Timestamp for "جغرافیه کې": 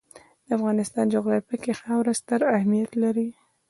1.15-1.79